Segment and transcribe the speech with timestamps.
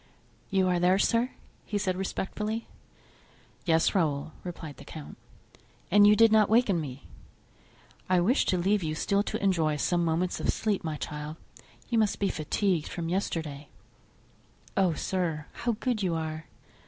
[0.49, 1.29] "You are there, sir?"
[1.63, 2.65] he said, respectfully.
[3.65, 5.15] "Yes, Raoul," replied the count.
[5.91, 7.05] "And you did not awaken me?"
[8.09, 11.37] "I wished to leave you still to enjoy some moments of sleep, my child;
[11.87, 13.67] you must be fatigued from yesterday."
[14.75, 16.45] "Oh, sir, how good you are!"